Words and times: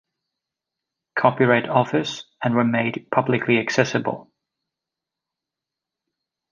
Copyright 1.15 1.69
Office 1.69 2.23
and 2.41 2.55
were 2.55 2.63
made 2.63 3.05
publicly 3.11 3.59
accessible. 3.59 4.31